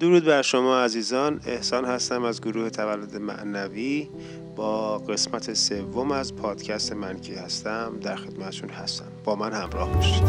[0.00, 1.40] درود بر شما عزیزان.
[1.46, 4.08] احسان هستم از گروه تولد معنوی.
[4.56, 9.04] با قسمت سوم از پادکست من کی هستم در خدمتشون هستم.
[9.24, 10.22] با من همراه باشید.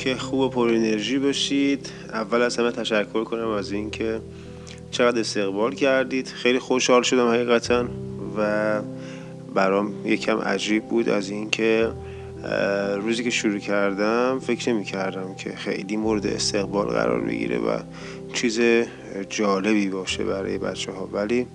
[0.00, 1.90] که خوب و پر انرژی باشید.
[2.12, 4.20] اول از همه تشکر کنم از اینکه
[4.90, 6.26] چقدر استقبال کردید.
[6.26, 7.84] خیلی خوشحال شدم حقیقتا
[8.38, 8.80] و
[9.54, 11.88] برام یکم عجیب بود از اینکه
[12.96, 17.78] روزی که شروع کردم فکر نمی کردم که خیلی مورد استقبال قرار بگیره و
[18.32, 18.60] چیز
[19.30, 21.46] جالبی باشه برای بچه ها ولی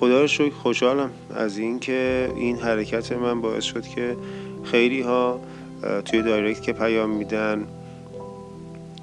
[0.00, 4.16] خدا رو شکر خوشحالم از اینکه این حرکت من باعث شد که
[4.64, 5.40] خیلی ها
[6.04, 7.66] توی دایرکت که پیام میدن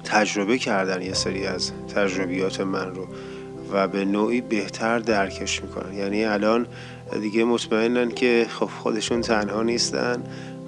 [0.04, 3.06] تجربه کردن یه سری از تجربیات من رو
[3.72, 5.94] و به نوعی بهتر درکش می‌کنن.
[5.94, 6.66] یعنی الان
[7.20, 10.22] دیگه مطمئنن که خب خودشون تنها نیستن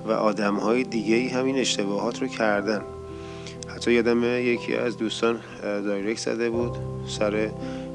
[0.07, 2.83] و آدم های دیگه ای همین اشتباهات رو کردن.
[3.75, 6.73] حتی یادم یکی از دوستان دایرکت زده بود
[7.09, 7.51] سر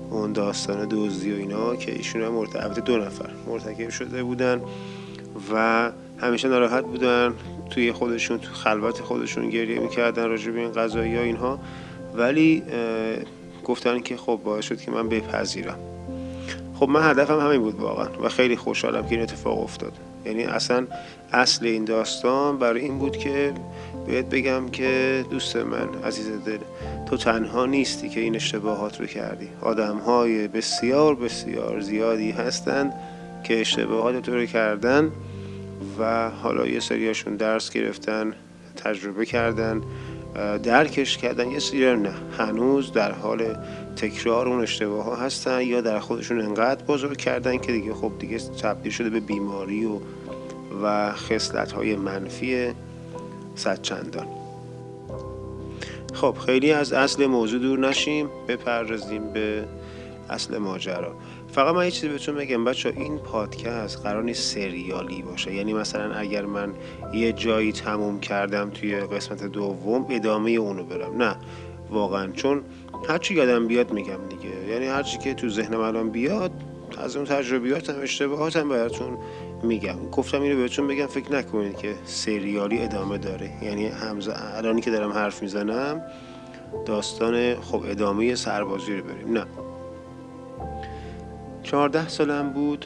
[0.09, 4.61] اون داستان دزدی و اینا که ایشون هم مرتبط دو نفر مرتکب شده بودن
[5.53, 7.33] و همیشه ناراحت بودن.
[7.69, 11.59] توی خودشون تو خلوت خودشون گریه می‌کردن راجع به این قضایی ها اینها.
[12.15, 12.63] ولی
[13.63, 15.79] گفتن که خب باعث شد که من بپذیرم.
[16.79, 19.93] خب من هدفم همین بود واقعا و خیلی خوشحالم که این اتفاق افتاد.
[20.25, 20.87] یعنی اصلا
[21.33, 23.53] اصل این داستان برای این بود که
[24.07, 26.57] بهت بگم که دوست من عزیز دل
[27.05, 29.49] تو تنها نیستی که این اشتباهات رو کردی.
[29.61, 32.93] آدم های بسیار بسیار زیادی هستند
[33.43, 35.11] که اشتباهات تو رو کردن.
[35.99, 38.33] و حالا یه سریاشون درس گرفتن
[38.75, 39.81] تجربه کردن
[40.63, 41.51] درکش کردن.
[41.51, 43.57] یه سری نه هنوز در حال
[43.95, 48.37] تکرار اون اشتباه ها هستن یا در خودشون انقدر بزرگ کردن که دیگه خب دیگه
[48.37, 49.99] تبدیل شده به بیماری و
[50.83, 52.73] و خصلت های منفی
[53.55, 54.27] صد چندان.
[56.13, 59.65] خب خیلی از اصل موضوع دور نشیم بپردازیم به
[60.29, 61.15] اصل ماجرا.
[61.57, 65.53] فقط من یه چیزی بهتون بگم بچه این پادکست قرار نیست سریالی باشه.
[65.53, 66.73] یعنی مثلا اگر من
[67.13, 71.21] یه جایی تموم کردم توی قسمت دوم ادامه اونو برم.
[71.21, 71.35] نه
[71.89, 72.31] واقعا.
[72.31, 72.61] چون
[73.09, 74.69] هرچی یادم بیاد میگم دیگه.
[74.69, 76.51] یعنی هرچی که تو ذهنم الان بیاد
[76.97, 79.17] از اون تجربیاتم اشتباهاتم براتون
[79.63, 80.09] میگم.
[80.11, 83.51] گفتم اینو بهتون بگم فکر نکنید که سریالی ادامه داره.
[83.61, 86.01] یعنی همزه الانی که دارم حرف می‌زنم
[86.85, 89.33] داستان خب ادامه سربازی رو بریم.
[89.33, 89.45] نه.
[91.67, 92.85] چهارده سالم بود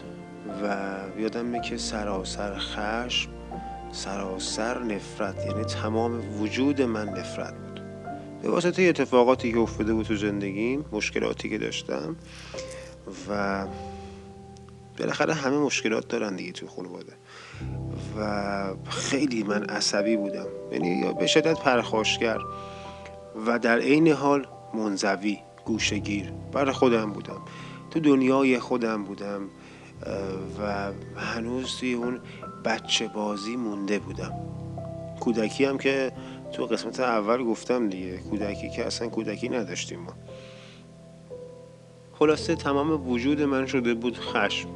[0.63, 0.75] و
[1.19, 3.29] یادمه که سراسر خشم
[3.91, 7.81] سراسر نفرت یعنی تمام وجود من نفرت بود.
[8.41, 12.15] به واسطه اتفاقاتی که افتاده بود تو زندگیم مشکلاتی که داشتم
[13.29, 13.65] و
[14.99, 17.13] بالاخره همه مشکلات دارن دیگه تو خانواده.
[18.17, 22.37] و خیلی من عصبی بودم یعنی به شدت پرخاشگر
[23.47, 27.41] و در عین حال منزوی گوشگیر برای خودم بودم.
[27.91, 29.41] تو دنیای خودم بودم
[30.59, 32.19] و هنوز توی اون
[32.65, 34.31] بچه بازی مونده بودم.
[35.19, 36.11] کودکی هم که
[36.53, 40.13] تو قسمت اول گفتم دیگه کودکی که اصلا کودکی نداشتیم ما.
[42.13, 44.69] خلاصه تمام وجود من شده بود خشم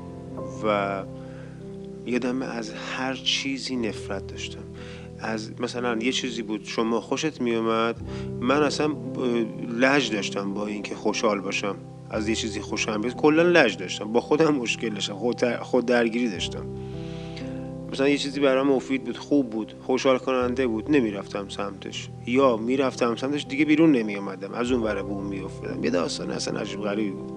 [0.64, 1.04] و
[2.06, 4.64] یادم از هر چیزی نفرت داشتم.
[5.20, 7.96] از مثلا یه چیزی بود شما خوشت میومد
[8.40, 8.96] من اصلا
[9.70, 11.76] لج داشتم با اینکه خوشحال باشم.
[12.10, 13.16] از یه چیزی خوشم بیاد.
[13.16, 14.12] کلا لج داشتم.
[14.12, 15.14] با خودم مشکل داشتم.
[15.14, 16.66] خود, خود درگیری داشتم.
[17.92, 19.18] مثلا یه چیزی برام مفید بود.
[19.18, 19.74] خوب بود.
[19.82, 20.92] خوشحال کننده بود.
[20.92, 22.10] نمی‌رفتم سمتش.
[22.28, 25.84] یا می‌رفتم سمتش دیگه بیرون نمی آمدم از اون ور بوم میافتادم.
[25.84, 27.32] یه داستان اصلا عجیب غریبی بود.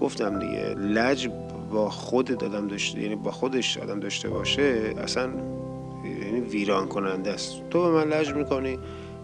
[0.00, 1.28] گفتم دیگه لج
[1.72, 5.30] با خود دادم داشته یعنی با خودش آدم داشته باشه اصلا
[6.24, 7.62] یعنی ویران کننده است.
[7.70, 8.78] تو به من لج می‌کنی؟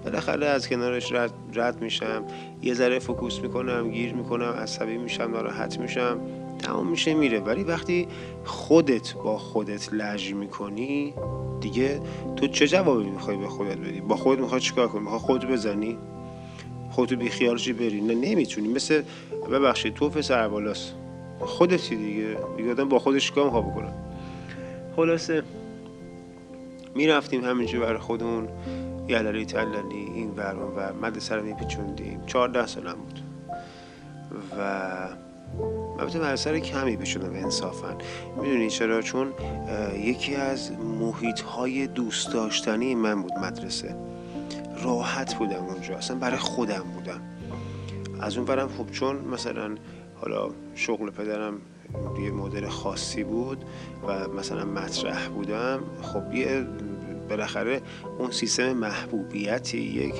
[0.08, 2.24] بالاخره از کنارش رد, رد میشم.
[2.62, 6.20] یه ذره فکوس می‌کنم گیر می‌کنم عصبی میشم ناراحت میشم.
[6.58, 7.40] تمام میشه میره.
[7.40, 8.08] ولی وقتی
[8.44, 11.14] خودت با خودت لج می‌کنی
[11.60, 12.00] دیگه
[12.36, 15.98] تو چه جوابی می‌خوای به خودت بدی؟ با خودت می‌خوای چیکار کنی؟ می‌خوای خودت بزنی؟
[16.90, 18.68] خودتو بیخیالشی بری؟ نه نمی‌تونی.
[18.68, 19.02] مثل
[19.52, 20.94] ببخشید تو پسر بالاست.
[21.40, 22.36] خودتی دیگه.
[22.56, 23.92] دیگه آدم با خودش کام خواب بکنه؟
[24.96, 25.42] خلاصه
[26.94, 28.48] می‌رفتیم همینجور برای خودمون.
[29.08, 33.20] یللی تللی این ورون و مدرسه رو میپیچوندیم چهارده سالم بود.
[34.58, 34.62] و
[35.98, 37.96] البته مدرسه کمی بشدم انصافا.
[38.42, 39.32] می‌دونی چرا؟ چون
[39.98, 43.96] یکی از محیط های دوست داشتنی من بود مدرسه.
[44.82, 45.96] راحت بودم اونجا.
[45.96, 47.20] اصلا برای خودم بودم.
[48.20, 49.74] از اون برم خب چون مثلا
[50.20, 51.54] حالا شغل پدرم
[52.24, 53.64] یه مدل خاصی بود
[54.08, 56.66] و مثلا مطرح بودم خب یه
[57.28, 57.80] بالاخره
[58.18, 60.14] اون سیستم محبوبیتی یک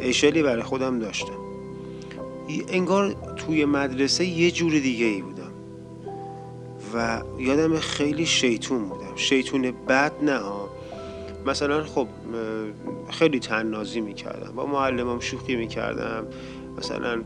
[0.00, 1.38] اشلی برای خودم داشتم.
[2.68, 5.50] انگار توی مدرسه یه جور دیگه ای بودم.
[6.94, 9.16] و یادم خیلی شیطون بودم.
[9.16, 10.68] شیطون بد نه ها.
[11.46, 12.08] مثلا خب
[13.10, 14.52] خیلی تننازی می‌کردم.
[14.54, 16.26] با معلمام شوخی می‌کردم.
[16.78, 17.22] مثلا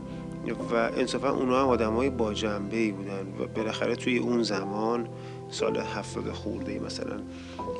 [0.71, 5.07] و انصافا اونا هم آدم های با جنبه ای بودن و بالاخره توی اون زمان
[5.49, 7.19] سال هفتاد خورده ای مثلا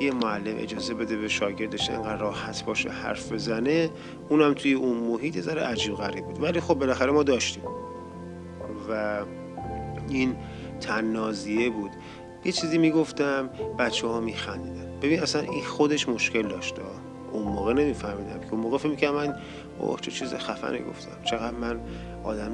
[0.00, 3.90] یه معلم اجازه بده به شاگردش انقدر راحت باشه حرف بزنه
[4.28, 6.42] اونم توی اون محیط ذره عجیب غریب بود.
[6.42, 7.64] ولی خب بالاخره ما داشتیم.
[8.90, 9.20] و
[10.08, 10.36] این
[10.80, 11.90] تننازیه بود.
[12.44, 15.00] یه چیزی می‌گفتم بچه ها میخندیدن.
[15.02, 16.82] ببین اصلا این خودش مشکل داشته
[17.32, 18.40] اون موقع نمیفهمیدم.
[18.40, 19.36] که اون موقع فکر می‌کنم من
[19.78, 21.22] اوه چه چیز خفنی گفتم.
[21.24, 21.80] چقدر من
[22.24, 22.52] آدم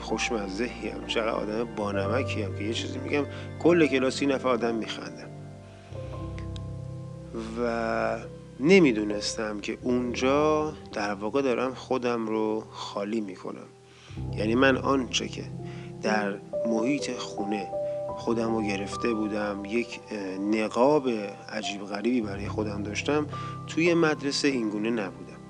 [0.00, 3.24] خوشمزه هم چقدر آدم بانمکی هم که یه چیزی میگم.
[3.62, 5.29] کل کلاسی نفر آدم میخندم.
[7.58, 8.18] و
[8.60, 13.66] نمی‌دونستم که اونجا در واقع دارم خودم رو خالی می‌کنم.
[14.36, 15.44] یعنی من آنچه که
[16.02, 16.34] در
[16.66, 17.68] محیط خونه
[18.16, 20.00] خودم رو گرفته بودم یک
[20.52, 21.08] نقاب
[21.48, 23.26] عجیب غریبی برای خودم داشتم
[23.66, 25.40] توی مدرسه اینگونه نبودم.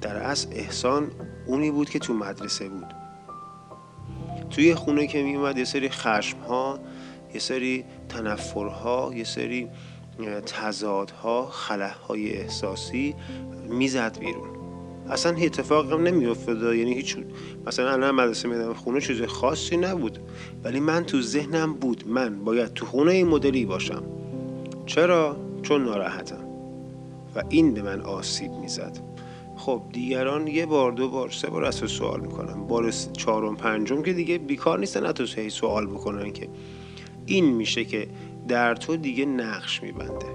[0.00, 1.10] در اصل احسان
[1.46, 2.86] اونی بود که تو مدرسه بود.
[4.50, 6.78] توی خونه که می اومد یه سری خشم ها
[7.34, 9.68] یه سری تنفرها یه سری
[10.46, 11.50] تضادها
[12.08, 13.14] های احساسی
[13.68, 14.48] می‌زد بیرون.
[15.10, 17.16] اصلا اتفاق هم نمیافتاد یعنی هیچ
[17.66, 20.18] مثلا الان مدرسه میدم خونه چیز خاصی نبود.
[20.64, 24.02] ولی من تو ذهنم بود من باید تو خونه این مدلی باشم.
[24.86, 26.44] چرا؟ چون ناراحتم.
[27.36, 28.98] و این به من آسیب می‌زد.
[29.56, 34.02] خب دیگران یه بار دو بار سه بار از تو سوال می‌کنن بار چهارم پنجم
[34.02, 36.48] که دیگه بیکار نیستن از تو سوال بکنن که.
[37.26, 38.08] این میشه که
[38.48, 40.26] در تو دیگه نقش میبنده.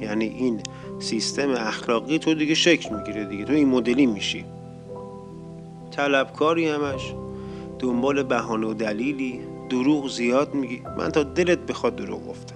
[0.00, 0.60] یعنی این
[0.98, 3.44] سیستم اخلاقی تو دیگه شکل می‌گیره دیگه.
[3.44, 4.44] تو این مدلی میشی.
[5.90, 7.14] طلبکاری همش.
[7.78, 9.40] دنبال بهانه و دلیلی.
[9.70, 10.82] دروغ زیاد میگی.
[10.98, 12.54] من تا دلت بخواد دروغ گفتم.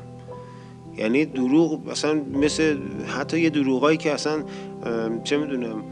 [0.96, 4.44] یعنی دروغ مثلا مثل حتی یه دروغایی که اصلا
[5.24, 5.82] چه می‌دونم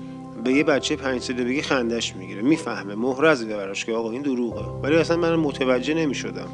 [0.44, 2.42] به یه بچه پنج ساله بگی خندش می‌گیره.
[2.42, 4.64] می‌فهمه محرز براش که آقا این دروغه.
[4.82, 6.48] ولی اصلا من متوجه نمی‌شدم.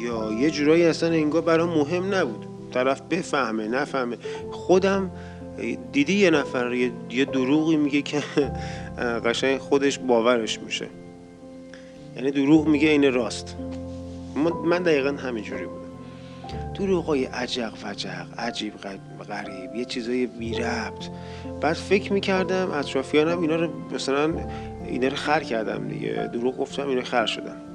[0.00, 2.46] یا یه جورایی اصلا انگار برام مهم نبود.
[2.74, 4.16] طرف بفهمه نفهمه.
[4.50, 5.10] خودم
[5.92, 6.72] دیدی یه نفر
[7.10, 8.22] یه دروغی میگه که
[9.26, 10.86] قشنگ خودش باورش میشه.
[12.16, 13.56] یعنی دروغ میگه این راست.
[14.64, 15.80] من دقیقا همینجوری بودم.
[16.74, 18.72] دروغای عجق فجق عجیب
[19.28, 21.04] غریب یه چیزای بی ربط.
[21.60, 24.34] بعد فکر می‌کردم اطرافیانم اینا رو مثلا
[24.86, 26.30] اینا رو خر کردم دیگه.
[26.32, 27.69] دروغ گفتم اینا خر شدم.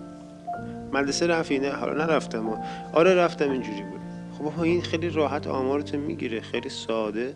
[0.94, 2.62] مدرسه رفتی نه حالا نرفتم
[2.94, 4.00] آره رفتم اینجوری بود.
[4.38, 7.34] خب این خیلی راحت آمارتو می‌گیره خیلی ساده.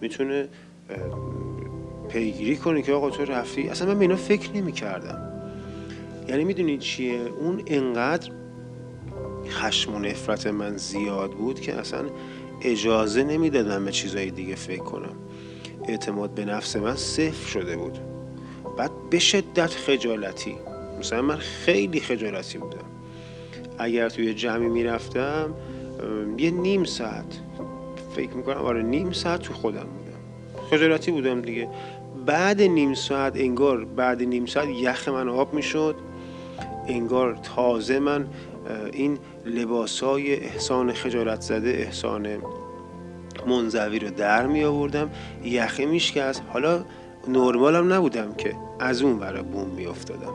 [0.00, 0.48] می‌تونه
[2.08, 3.68] پیگیری کنه که آقا تو رفتی.
[3.68, 5.32] اصلا من به اینا فکر نمی کردم
[6.28, 8.30] یعنی می‌دونید چیه؟ اون انقدر
[9.48, 12.04] خشم و نفرت من زیاد بود که اصلا
[12.62, 15.14] اجازه نمی‌دادم به چیزای دیگه فکر کنم.
[15.88, 17.98] اعتماد به نفس من صفر شده بود.
[18.78, 20.56] بعد به شدت خجالتی.
[20.98, 22.84] مثلا من خیلی خجالتی بودم.
[23.78, 25.54] اگر توی جمعی می‌رفتم
[26.38, 27.40] یه نیم ساعت
[28.16, 30.68] فکر می‌کنم آره نیم ساعت تو خودم بودم.
[30.70, 31.68] خجالتی بودم دیگه.
[32.26, 35.96] بعد نیم ساعت انگار بعد نیم ساعت یخ من آب می‌شد.
[36.88, 38.26] انگار تازه من
[38.92, 42.28] این لباسای احسان خجالت زده احسان
[43.46, 45.10] منزوی رو در می آوردم
[45.44, 46.42] یخه میشکست.
[46.48, 46.84] حالا
[47.28, 50.32] نرمالم نبودم که از اون برای بوم می افتادم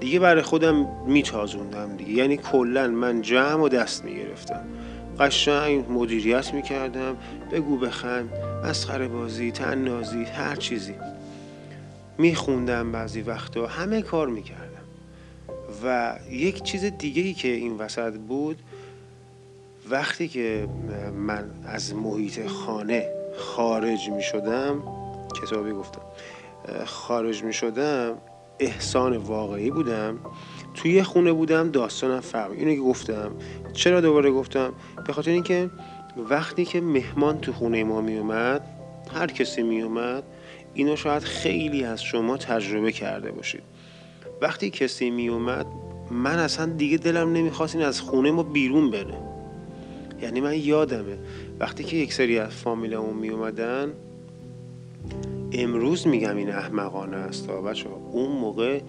[0.00, 2.12] دیگه برای خودم میتازوندم دیگه.
[2.12, 4.64] یعنی کلا من جمع و دست می‌گرفتم.
[5.20, 7.16] قشنگ مدیریت می‌کردم.
[7.52, 8.30] بگو بخند.
[8.64, 10.94] مسخره بازی تننازی هر چیزی.
[12.18, 13.66] میخوندم بعضی وقتا.
[13.66, 14.68] همه کار می‌کردم.
[15.84, 18.58] و یک چیز دیگه ای که این وسط بود
[19.90, 20.68] وقتی که
[21.16, 24.82] من از محیط خانه خارج می شدم
[25.42, 26.02] کتابی گفتم.
[26.86, 28.18] خارج می شدم
[28.60, 30.18] احسان واقعی بودم.
[30.74, 33.30] توی خونه بودم داستانم فرق اینو که گفتم
[33.72, 34.72] چرا دوباره گفتم؟
[35.06, 35.70] به خاطر اینکه
[36.30, 38.62] وقتی که مهمان تو خونه ما می اومد
[39.14, 40.22] هر کسی می اومد
[40.74, 43.62] اینو شاید خیلی از شما تجربه کرده باشید.
[44.40, 45.66] وقتی کسی می اومد
[46.10, 49.14] من اصلا دیگه دلم نمی‌خواست این از خونه ما بیرون بره.
[50.22, 51.18] یعنی من یادمه
[51.60, 53.92] وقتی که یک سری از فامیلمون می اومدن
[55.52, 57.50] امروز میگم این احمقانه است.
[57.50, 58.80] بچه اون موقع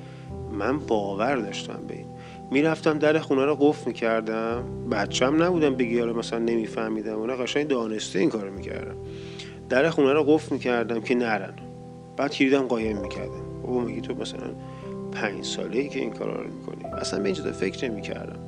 [0.51, 2.05] من باور داشتم به این.
[2.51, 4.63] می‌رفتم در خونه رو قفل می‌کردم.
[4.91, 7.19] بچم نبودم بگی آره مثلا نمیفهمیدم.
[7.19, 8.95] اونا قشنگ دانسته این کارو می‌کردم
[9.69, 11.53] در خونه رو قفل می‌کردم که نرن.
[12.17, 13.45] بعد کلیدم قایم می‌کردم.
[13.63, 14.49] او میگی تو مثلا
[15.11, 18.39] پنج ساله ای که این کارا رو می‌کنی؟ اصلا به این فکر نمی‌کردم.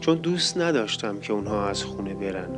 [0.00, 2.48] چون دوست نداشتم که اونها از خونه برن.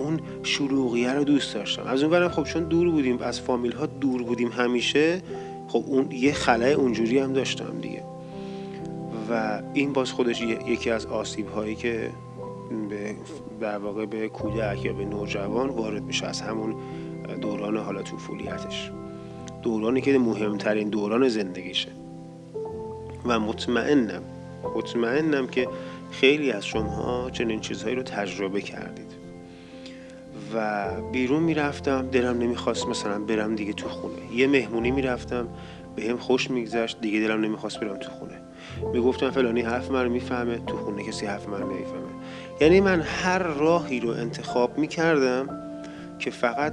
[0.00, 1.82] اون شلوغیه رو دوست داشتم.
[1.86, 5.22] از اون خب چون دور بودیم از فامیل ها دور بودیم همیشه
[5.68, 8.02] خب اون یه خلای اونجوری هم داشتم دیگه.
[9.30, 12.10] و این باز خودش یکی از آسیب هایی که
[13.60, 16.74] به واقع به کودک یا به نوجوان وارد میشه از همون
[17.40, 18.90] دوران حالا طفولیتش.
[19.62, 21.88] دورانی که مهمترین دوران زندگیشه.
[23.26, 24.22] و مطمئنم
[24.76, 25.68] مطمئنم که
[26.10, 29.19] خیلی از شما چنین چیزهایی رو تجربه کردید.
[30.54, 32.08] و بیرون می‌رفتم.
[32.12, 34.34] دلم نمی‌خواست مثلا برم دیگه تو خونه.
[34.34, 35.48] یه مهمونی می‌رفتم
[35.96, 37.00] به هم خوش میگذشت.
[37.00, 38.40] دیگه دلم نمی‌خواست برم تو خونه.
[38.92, 42.10] می‌گفتم فلانی حرف من می‌فهمه تو خونه کسی حرف من نمی‌فهمه.
[42.60, 45.48] یعنی من هر راهی رو انتخاب می‌کردم
[46.18, 46.72] که فقط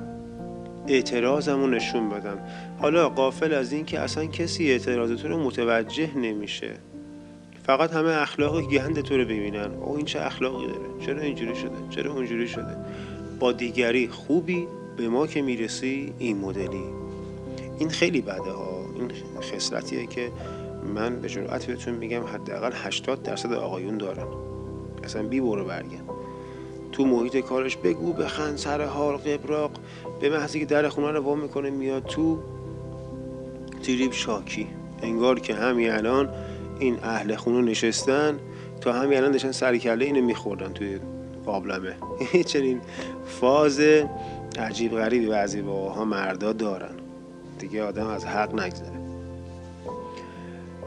[0.88, 2.38] اعتراضم رو نشون بدم.
[2.82, 6.74] حالا قافل از این که اصلا کسی اعتراضتون رو متوجه نمیشه.
[7.64, 9.72] فقط همه اخلاق گند تو رو ببینن.
[9.82, 11.06] او این چه اخلاقی داره.
[11.06, 12.78] چرا اینجوری شده؟ چرا اونجوری شده؟
[13.39, 14.67] با دیگری خوبی
[14.98, 16.84] به ما که می‌رسی این مدلی.
[17.79, 18.86] این خیلی بده ها.
[18.96, 20.32] این خصلتیه که
[20.96, 24.27] من به جرأت بهتون میگم حداقل 80 درصد آقایون دارن.
[25.03, 26.01] اصلا بی برو برگن
[26.91, 29.72] تو محیط کارش بگو بخند سر حال قبراق.
[30.20, 32.39] به محضی که در خونه رو وام می‌کنه میاد تو
[33.84, 34.67] تریب شاکی.
[35.01, 36.29] انگار که همین الان
[36.79, 38.39] این اهل خونه نشستن
[38.82, 41.00] تا همین الان داشتن سر کله اینو میخوردن توی
[41.48, 41.96] قابلمه
[42.51, 42.82] چنین
[43.25, 43.82] فاز
[44.60, 46.96] عجیب غریبی بعضی ها مردا دارن.
[47.60, 49.00] دیگه آدم از حق نگذره.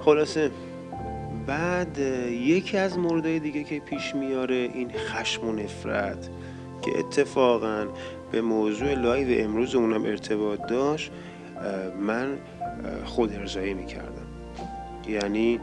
[0.01, 0.51] خلاصه
[1.47, 1.99] بعد
[2.31, 6.29] یکی از موردهای دیگه که پیش میاره این خشم و نفرت
[6.83, 7.87] که اتفاقا
[8.33, 11.11] به موضوع live امروز اونم ارتباط داشت
[12.01, 12.39] من
[13.05, 14.27] خود ارضایی می‌کردم.
[15.09, 15.61] یعنی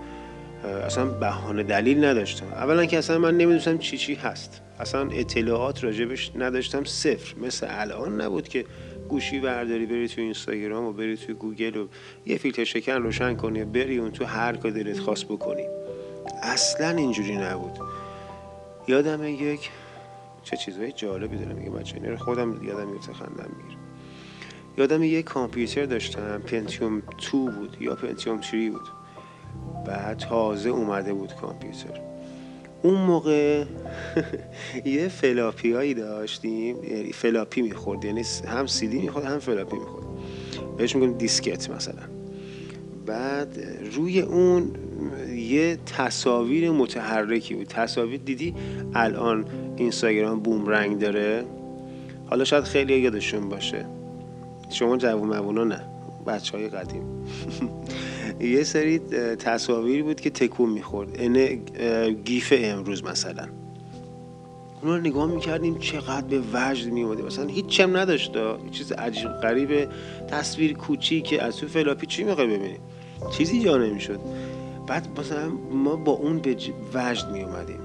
[0.66, 2.46] اصلا بهانه دلیل نداشتم.
[2.46, 4.62] اولا که اصلا من نمی‌دونستم چی چی هست.
[4.80, 7.36] اصلا اطلاعات راجبش نداشتم صفر.
[7.42, 8.66] مثل الان نبود که
[9.10, 11.88] گوشی برداری بری تو اینستاگرام و بری تو گوگل و
[12.26, 15.64] یه فیلتر شکن روشن کنی بری اون تو هر کار دلت خواست بکنی.
[16.44, 17.80] اصلا اینجوری نبود.
[18.88, 19.70] یادم یک
[20.44, 22.16] چه چیزهای جالبی دارم میگه بچه.
[22.16, 23.80] خودم یادم میفته خندم می‌گیره
[24.78, 28.97] یادم یک کامپیوتر داشتم پنتیوم 2 بود یا پنتیوم 3 بود.
[29.86, 32.02] بعد تازه اومده بود کامپیوتر.
[32.84, 33.64] اون موقع
[34.86, 40.06] یه floppy هایی داشتیم یعنی floppy می‌خورد یعنی هم سیدی می‌خورد هم floppy می‌خورد.
[40.78, 42.04] بهش میگن دیسکت مثلا.
[43.06, 43.60] بعد
[43.96, 44.72] روی اون
[45.36, 47.68] یه تصاویر متحرکی بود.
[47.68, 48.56] تصاویر دیدی؟
[48.94, 51.46] الان اینستاگرام بوم رنگ داره.
[52.30, 53.86] حالا شاید خیلی یادشون باشه.
[54.70, 55.82] شما جوون مونا نه.
[56.28, 57.04] بچه های قدیم.
[58.40, 59.00] یه سری
[59.40, 61.20] تصاویری بود که تکون می‌خورد.
[61.20, 61.56] این
[62.26, 63.48] گیف امروز مثلا.
[64.82, 68.32] اون رو نگاه می‌کردیم چقدر به وجد میومده مثلا هیچ چم نداشت.
[68.72, 69.90] چیز عجیب غریب
[70.28, 72.80] تصویر کوچیک که از تو floppy چی می‌خوای ببینیم
[73.32, 74.20] چیزی جا نمی‌شد.
[74.88, 76.56] بعد مثلا ما با اون به
[76.94, 77.80] وجد میومدیم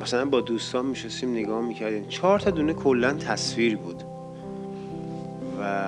[0.00, 2.08] مثلا با دوستان میشستیم نگاه می‌کردیم.
[2.08, 4.02] چهار تا دونه کلا تصویر بود.
[5.60, 5.84] و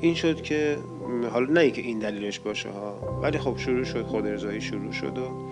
[0.00, 0.78] این شد که
[1.32, 5.18] حالا نه اینکه این دلیلش باشه ها ولی خب شروع شد خود ارضایی شروع شد
[5.18, 5.48] و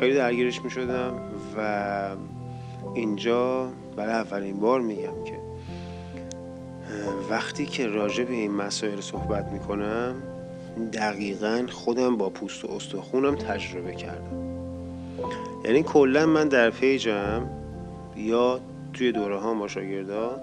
[0.00, 1.14] خیلی درگیرش می شدم
[1.56, 2.10] و
[2.94, 5.38] اینجا برای اولین بار میگم که
[7.30, 10.14] وقتی که راجع به این مسائل صحبت می‌کنم
[10.92, 14.48] دقیقا خودم با پوست و استخونم تجربه کردم.
[15.64, 17.46] یعنی کلا من در پیجم
[18.16, 18.60] یا
[18.92, 20.40] توی دوره ها با شاگردا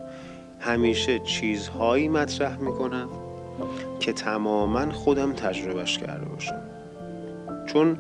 [0.60, 3.10] همیشه چیزهایی مطرح می‌کنم.
[4.00, 6.62] که تماما خودم تجربهش کرده باشم.
[7.66, 7.98] چون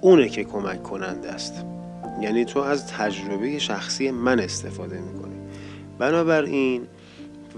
[0.00, 1.64] اونه که کمک کننده است.
[2.20, 5.36] یعنی تو از تجربه شخصی من استفاده می‌کنی.
[5.98, 6.86] بنابراین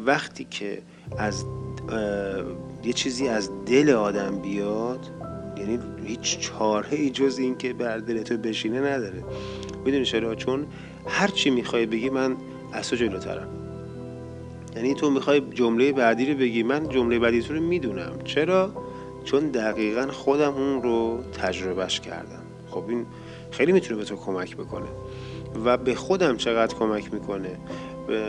[0.06, 0.82] وقتی که
[1.18, 1.44] از
[2.84, 5.10] یه چیزی از دل آدم بیاد
[5.56, 9.24] یعنی هیچ چاره ای جز این که بر دل تو بشینه نداره.
[9.84, 10.66] می‌دونی چرا؟ چون
[11.06, 12.36] هر چی می‌خوای بگی من
[12.72, 13.48] از تو جلوترم.
[14.76, 18.12] یعنی تو می‌خوای جمله بعدی رو بگی من جمله بعدی تو رو می‌دونم.
[18.24, 18.72] چرا؟
[19.24, 22.42] چون دقیقا خودم اون رو تجربهش کردم.
[22.70, 23.06] خب این
[23.50, 24.88] خیلی می‌تونه به تو کمک بکنه.
[25.64, 27.58] و به خودم چقدر کمک می‌کنه؟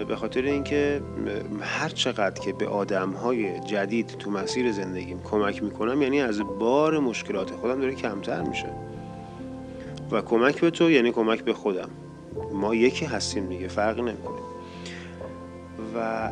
[0.07, 1.01] به خاطر اینکه
[1.62, 7.00] هر چقدر که به آدم های جدید تو مسیر زندگیم کمک می‌کنم یعنی از بار
[7.00, 8.69] مشکلات خودم داره کمتر میشه.
[10.12, 11.89] و کمک به تو یعنی کمک به خودم.
[12.53, 14.50] ما یکی هستیم دیگه فرقی نمی‌کنه.
[15.95, 16.29] و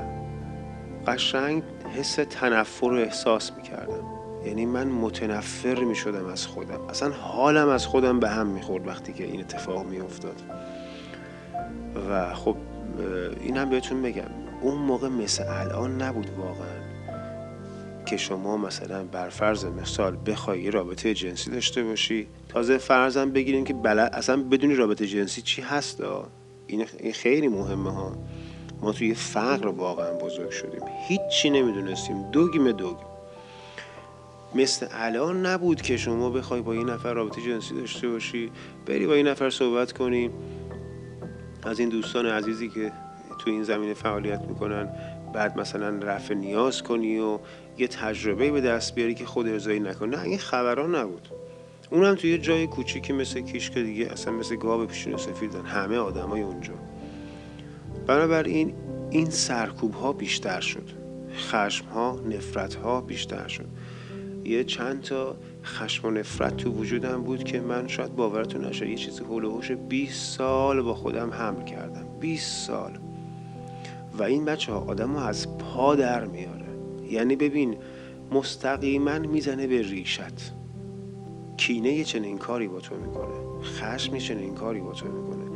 [1.08, 1.64] قشنگ
[1.98, 4.04] حس تنفر رو احساس می‌کردم.
[4.46, 6.82] یعنی من متنفر می‌شدم از خودم.
[6.90, 10.42] اصلا حالم از خودم به هم می‌خورد وقتی که این اتفاق میافتاد.
[12.10, 12.56] و خب
[13.42, 14.30] اینم بهتون بگم
[14.62, 16.80] اون موقع مثل الان نبود واقعا
[18.06, 23.74] که شما مثلا بر فرض مثال بخوای رابطه جنسی داشته باشی تازه فرضم بگیریم که
[23.74, 26.04] بلد اصلا بدونی رابطه جنسی چی هست؟
[26.68, 28.16] این خیلی مهمه ها.
[28.82, 30.82] ما توی فقر واقعا بزرگ شدیم.
[31.08, 32.32] هیچی نمی‌دونستیم.
[32.32, 33.08] دوگیم دوگیم.
[34.56, 38.52] مثل الان نبود که شما بخوای با این نفر رابطه جنسی داشته باشی
[38.86, 40.30] بری با این نفر صحبت کنی.
[41.64, 42.92] از این دوستان عزیزی که
[43.40, 44.90] تو این زمینه فعالیت می‌کنن
[45.34, 47.40] بعد مثلا رفع نیاز کنی و
[47.78, 50.16] یه تجربه به دست بیاری که خود ارزایی نکنی.
[50.16, 51.28] نه این خبران نبود.
[51.90, 55.66] اونم توی جای کوچیکی مثل کیشک دیگه اصلا مثل گاو پیشون سفیدن.
[55.66, 56.74] همه آدمای اونجا.
[58.10, 58.74] بنابراین
[59.10, 60.90] این سرکوب ها بیشتر شد.
[61.34, 63.66] خشم ها نفرت ها بیشتر شد.
[64.46, 68.96] یه چند تا خشم و نفرت تو وجودم بود که من شاید باورتون نشه یه
[68.96, 72.06] چیزی حول و 20 سال با خودم حمل کردم.
[72.20, 72.92] 20 سال.
[74.18, 76.66] و این بچه ها آدم ها از پا در میاره.
[77.10, 77.78] یعنی ببین
[78.32, 80.54] مستقیما می‌زنه به ریشت.
[81.58, 83.64] کینه یه چنین کاری با تو می‌کنه.
[83.64, 85.50] خشم یه چنین کاری با تو می‌کنه.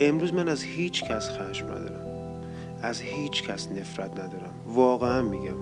[0.00, 1.97] امروز من از هیچ کس خشم ندارم.
[2.82, 4.54] از هیچ کس نفرت ندارم.
[4.66, 5.56] واقعا میگم.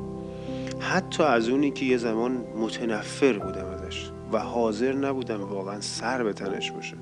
[0.80, 6.32] حتی از اونی که یه زمان متنفر بودم ازش و حاضر نبودم واقعا سر به
[6.32, 6.96] تنش باشه.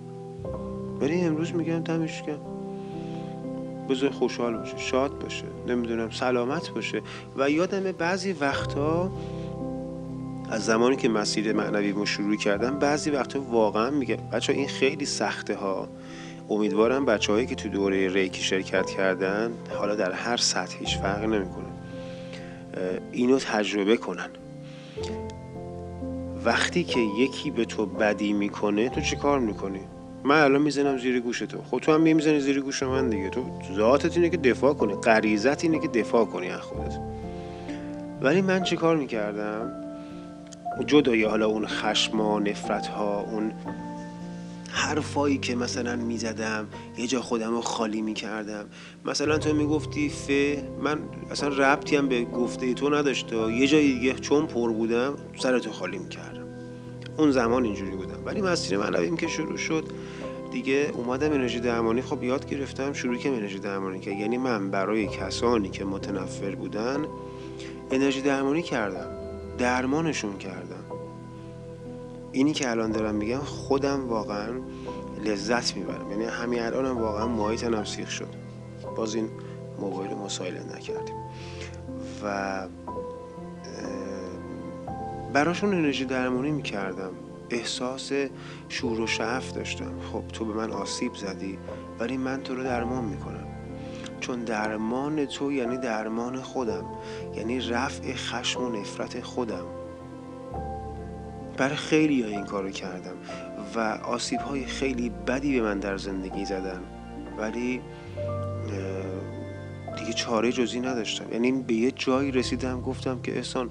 [1.00, 2.38] ولی امروز میگم دمش کن
[3.88, 7.02] بذار خوشحال باشه شاد باشه نمی‌دونم سلامت باشه.
[7.36, 9.10] و یادم بعضی وقتا
[10.50, 15.54] از زمانی که مسیر معنوی شروع کردم بعضی وقتا واقعا میگم بچه این خیلی سخته
[15.54, 15.88] ها
[16.50, 21.64] امیدوارم بچه هایی که تو دوره ریکی شرکت کردن حالا در هر سطحیش فرق نمی‌کنه.
[23.12, 24.28] اینو تجربه کنن.
[26.44, 29.80] وقتی که یکی به تو بدی می‌کنه تو چی کار می‌کنی؟
[30.24, 31.62] من الان می‌زنم زیر گوش تو.
[31.70, 33.30] خب تو هم می‌زنی زیر گوش من دیگه.
[33.30, 34.94] تو ذاتت اینه که دفاع کنی.
[34.94, 36.98] غریزت اینه که دفاع کنی از خودت.
[38.20, 39.72] ولی من چی کار می‌کردم؟
[40.86, 43.52] جدای حالا اون خشم و نفرت ها اون
[44.76, 48.64] حرفایی که مثلا می‌زدم یه جا خودم رو خالی می‌کردم.
[49.04, 50.30] مثلا تو می‌گفتی ف
[50.82, 50.98] من
[51.30, 55.98] اصلا ربطی هم به گفته تو نداشته یه جای دیگه چون پر بودم سرتو خالی
[55.98, 56.46] می‌کردم.
[57.16, 58.24] اون زمان اینجوری بودم.
[58.24, 59.84] ولی مسیر من که شروع شد.
[60.52, 65.06] دیگه اومدم انرژی درمانی خب یاد گرفتم شروع که انرژی درمانی که یعنی من برای
[65.06, 67.04] کسانی که متنفر بودن
[67.90, 69.06] انرژی درمانی کردم.
[69.58, 70.83] درمانشون کردم.
[72.34, 74.60] اینی که الان دارم میگم خودم واقعا
[75.24, 76.10] لذت می‌برم.
[76.10, 78.28] یعنی همین الانم واقعا ماهی تنم سیخ شد.
[78.96, 79.28] باز این
[79.80, 81.14] موبایل مسائل نکردیم.
[82.24, 82.68] و
[85.32, 87.10] براشون انرژی درمانی می‌کردم.
[87.50, 88.12] احساس
[88.68, 89.92] شور و شعف داشتم.
[90.12, 91.58] خب تو به من آسیب زدی
[92.00, 93.46] ولی من تو رو درمان می‌کنم.
[94.20, 96.84] چون درمان تو یعنی درمان خودم.
[97.34, 99.64] یعنی رفع خشم و نفرت خودم.
[101.56, 103.14] برای خیلی ها این کارو کردم
[103.74, 106.80] و آسیب های خیلی بدی به من در زندگی زدن.
[107.38, 107.80] ولی
[109.98, 111.32] دیگه چاره جزی نداشتم.
[111.32, 113.70] یعنی به یه جایی رسیدم گفتم که احسان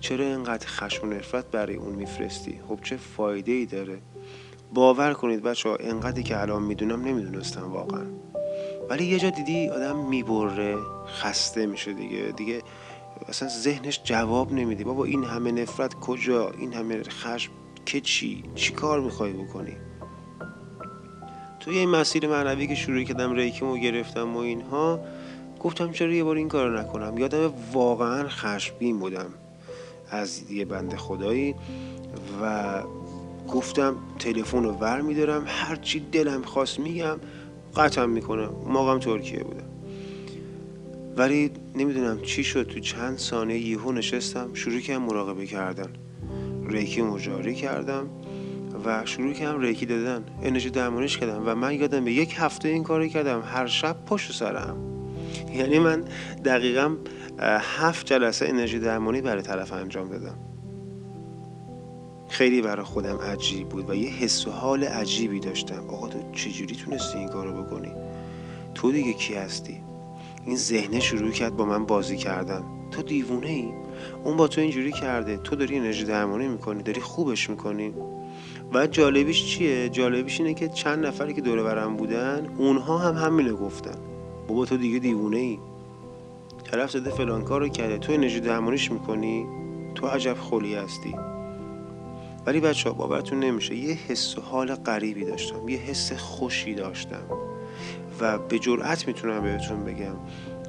[0.00, 3.98] چرا اینقدر خشم و نفرت برای اون میفرستی؟ خب چه فایده ای داره؟
[4.74, 8.06] باور کنید بچه ها انقدری که الان می‌دونم نمی‌دونستم واقعا.
[8.90, 12.32] ولی یه جا دیدی آدم می‌بره خسته میشه دیگه.
[12.36, 12.62] دیگه
[13.28, 14.84] اصلا ذهنش جواب نمیده.
[14.84, 17.52] بابا این همه نفرت کجا؟ این همه خشم
[17.86, 19.76] که چی؟ چی کار می‌خوای بکنی؟
[21.60, 25.00] توی این مسیر معنوی که شروع کردم ریکیمو گرفتم و اینها
[25.60, 29.30] گفتم چرا یه بار این کار نکنم؟ یادم واقعا خشمگین بودم
[30.10, 31.54] از یه بنده خدایی
[32.42, 32.82] و
[33.48, 35.44] گفتم تلفن رو ور میدارم.
[35.46, 37.20] هرچی دلم خواست میگم
[37.76, 38.50] قطعا می‌کنم.
[38.66, 39.71] موقعم ترکیه بودم
[41.16, 45.88] ولی نمی‌دونم چی شد تو چند ثانیه یهو نشستم شروع کردم مراقبه کردن.
[46.68, 48.06] ریکی مجاری کردم
[48.84, 50.24] و شروع کردم ریکی دادن.
[50.42, 53.42] انرژی درمانش کردم و من یادم به یک هفته این کاری کردم.
[53.46, 54.76] هر شب پشت سرم.
[55.54, 56.04] یعنی من
[56.44, 56.96] دقیقا
[57.78, 60.38] هفت جلسه انرژی درمانی برای طرف انجام دادم.
[62.28, 65.84] خیلی برای خودم عجیب بود و یه حس و حال عجیبی داشتم.
[65.88, 67.92] آقا تو چجوری تونستی این کارو بکنی؟
[68.74, 69.91] تو دیگه کی هستی؟
[70.46, 72.62] این ذهنه شروع کرد با من بازی کردن.
[72.90, 73.72] تو دیوونه ای.
[74.24, 75.36] اون با تو اینجوری کرده.
[75.36, 77.94] تو داری انرژی درمانی می‌کنی داری خوبش می‌کنی.
[78.72, 83.56] و جالبیش چیه؟ جالبیش اینه که چند نفری که دور برم بودن اونها هم همینو
[83.56, 83.98] گفتن.
[84.48, 85.58] بابا تو دیگه دیوونه ای.
[86.64, 87.98] طرف زده فلان کارو کرده.
[87.98, 89.46] تو انرژی درمانیش می‌کنی؟
[89.94, 91.14] تو عجب خولی هستی.
[92.46, 95.68] ولی بچه ها باورتون نمیشه یه حس و حال غریبی داشتم.
[95.68, 97.51] یه حس خوشی داشتم.
[98.20, 100.16] و به جرأت می‌تونم بهتون بگم.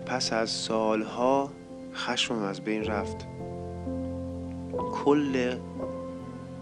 [0.06, 1.50] پس از سالها
[1.94, 3.28] خشمم از بین رفت.
[4.94, 5.56] کل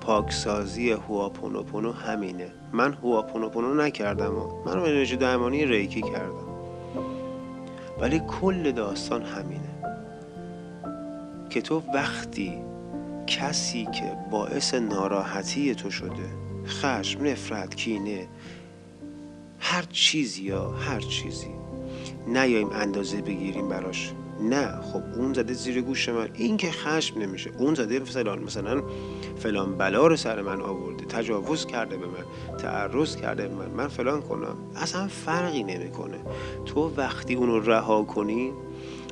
[0.02, 2.48] پاکسازی هواپونوپونو همینه.
[2.74, 4.34] من هواپونوپونو نکردم
[4.66, 6.52] من انرژی درمانی ریکی کردم.
[8.00, 9.62] ولی کل داستان همینه.
[11.50, 12.54] که تو وقتی
[13.28, 16.30] کسی که باعث ناراحتی تو شده
[16.66, 18.28] خشم نفرت کینه
[19.62, 21.48] هر چیزی یا هر چیزی.
[22.28, 24.12] نیایم اندازه بگیریم براش.
[24.42, 24.82] نه.
[24.82, 26.30] خب اون زده زیر گوش من.
[26.34, 27.52] این که خشم نمیشه.
[27.58, 28.44] اون زده فلان.
[28.44, 28.84] مثلا
[29.38, 31.06] فلان بلا رو سر من آورده.
[31.06, 32.58] تجاوز کرده به من.
[32.58, 33.70] تعرض کرده به من.
[33.70, 34.56] من فلان کنم.
[34.76, 36.18] اصلا فرقی نمی‌کنه.
[36.66, 38.54] تو وقتی اونو رها کنی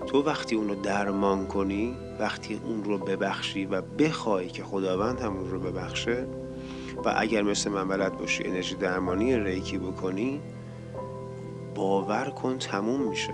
[0.07, 5.49] تو وقتی اونو درمان کنی وقتی اون رو ببخشی و بخوای که خداوند هم اون
[5.49, 6.27] رو ببخشه
[7.05, 10.41] و اگر مثل من بلد باشی انرژی درمانی ریکی بکنی
[11.75, 13.33] باور کن تموم میشه.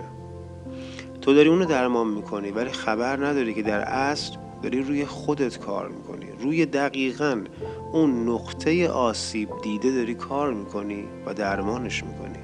[1.20, 5.88] تو داری اونو درمان می‌کنی ولی خبر نداری که در اصل داری روی خودت کار
[5.88, 6.26] می‌کنی.
[6.40, 7.44] روی دقیقا
[7.92, 12.38] اون نقطه آسیب دیده داری کار می‌کنی و درمانش می‌کنی.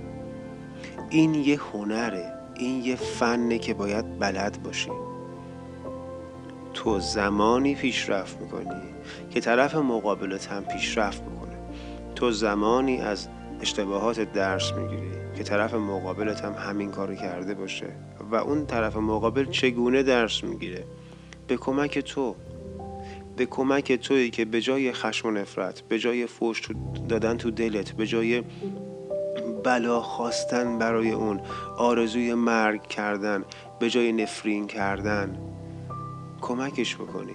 [1.11, 4.90] این یه هنره این یه فنه که باید بلد باشی.
[6.74, 8.82] تو زمانی پیشرفت می‌کنی
[9.30, 11.58] که طرف مقابلت هم پیشرفت بکنه
[12.14, 13.28] تو زمانی از
[13.61, 17.87] اشتباهات درس می‌گیری که طرف مقابلت هم همین کارو کرده باشه.
[18.30, 20.85] و اون طرف مقابل چگونه درس می‌گیره؟
[21.46, 22.35] به کمک تو.
[23.37, 26.62] به کمک تویی که به جای خشم و نفرت به جای فوش
[27.08, 28.42] دادن تو دلت به جای
[29.64, 31.40] بلا خواستن برای اون
[31.78, 33.44] آرزوی مرگ کردن
[33.80, 35.38] به جای نفرین کردن
[36.42, 37.35] کمکش بکنی.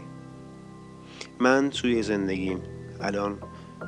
[1.40, 2.60] من توی زندگیم
[3.02, 3.38] الان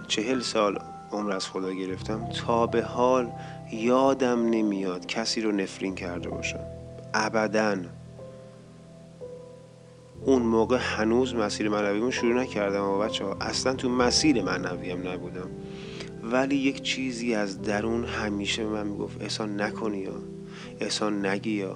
[0.08, 0.80] چهل سال
[1.12, 3.32] عمر از خدا گرفتم تا به حال
[3.72, 6.66] یادم نمیاد کسی رو نفرین کرده باشم.
[7.14, 7.78] ابدا.
[10.26, 15.50] اون موقع هنوز مسیر منویمو شروع نکردم و بچه ها اصلا تو مسیر منویم نبودم.
[16.24, 20.16] ولی یک چیزی از درون همیشه به من می‌گفت احسان نکنی یا
[20.80, 21.76] احسان نگی یا.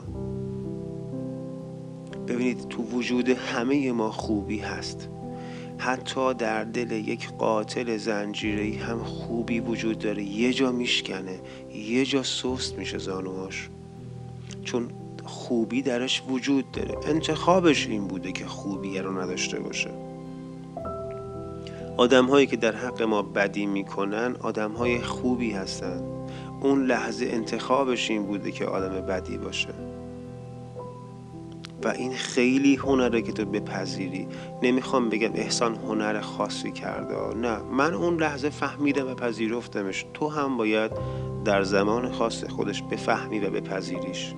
[2.27, 5.09] ببینید تو وجود همه ما خوبی هست.
[5.77, 10.23] حتی در دل یک قاتل زنجیری هم خوبی وجود داره.
[10.23, 11.39] یه جا میشکنه
[11.73, 13.69] یه جا سست میشه زانوهاش.
[14.63, 14.91] چون
[15.23, 16.95] خوبی درش وجود داره.
[17.07, 19.89] انتخابش این بوده که خوبی رو نداشته باشه.
[21.97, 26.03] آدم هایی که در حق ما بدی می‌کنن آدم های خوبی هستن.
[26.61, 29.92] اون لحظه انتخابش این بوده که آدم بدی باشه.
[31.83, 34.27] و این خیلی هنره که تو بپذیری.
[34.63, 37.37] نمی‌خوام بگم احسان هنر خاصی کرده.
[37.37, 40.05] نه من اون لحظه فهمیدم و پذیرفتمش.
[40.13, 40.91] تو هم باید
[41.45, 44.33] در زمان خاص خودش بفهمی و بپذیریش.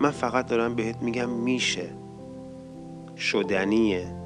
[0.00, 1.90] من فقط دارم بهت میگم میشه.
[3.16, 4.16] شدنیه.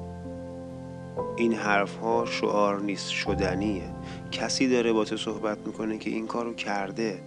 [1.37, 3.83] این حرف ها شعار نیست شدنیه.
[4.31, 7.19] کسی داره با تو صحبت می‌کنه که این کارو کرده.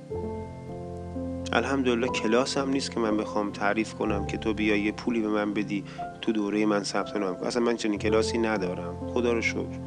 [1.52, 5.28] الحمدلله کلاس هم نیست که من بخوام تعریف کنم که تو بیا یه پولی به
[5.28, 5.84] من بدی
[6.20, 7.46] تو دوره من ثبت نام کن.
[7.46, 9.08] اصلا من چنین کلاسی ندارم.
[9.14, 9.78] خدا رو شکر.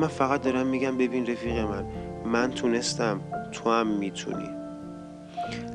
[0.00, 1.86] من فقط دارم میگم ببین رفیق من
[2.24, 3.20] من تونستم
[3.52, 4.48] تو هم می‌تونی.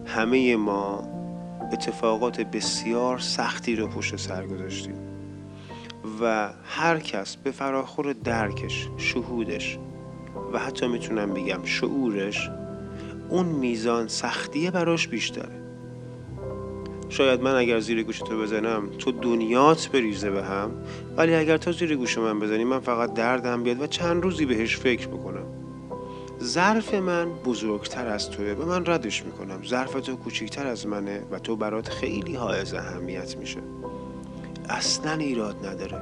[0.06, 1.04] همه ما
[1.74, 4.96] اتفاقات بسیار سختی رو پشت سر گذاشتیم
[6.22, 9.80] و هر کس به فراخور درکش شهودش
[10.54, 12.50] و حتی می‌تونم بگم شعورش
[13.32, 15.62] اون میزان سختیه براش بیشتره.
[17.10, 20.72] شاید من اگر زیر گوش تو بزنم تو دنیات بریزه به هم
[21.18, 24.78] ولی اگر تو زیر گوش من بزنی من فقط دردم بیاد و چند روزی بهش
[24.78, 25.46] فکر بکنم.
[26.44, 29.64] ظرف من بزرگتر از توه و من ردش می‌کنم.
[29.64, 33.60] ظرف تو کوچکتر از منه و تو برات خیلی حائز اهمیت میشه.
[34.70, 36.02] اصلا ایراد نداره.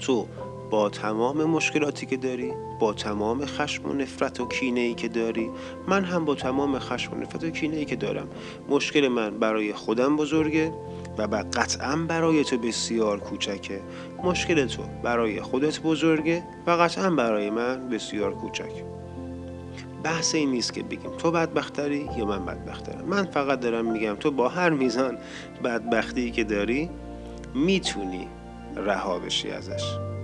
[0.00, 0.26] تو
[0.70, 5.50] با تمام مشکلاتی که داری با تمام خشم و نفرت و کینه ای که داری.
[5.88, 8.28] من هم با تمام خشم و نفرت و کینه ای که دارم.
[8.68, 10.72] مشکل من برای خودم بزرگه
[11.18, 13.80] و قطعا برای تو بسیار کوچکه.
[14.24, 18.84] مشکل تو برای خودت بزرگه و قطعا برای من بسیار کوچک
[20.02, 23.04] بحث این نیست که بگیم تو بدبختری یا من بدبخترم.
[23.04, 25.18] من فقط دارم میگم تو با هر میزان
[25.64, 26.90] بدبختی که داری
[27.54, 28.28] می‌تونی
[28.76, 30.17] رها بشی ازش.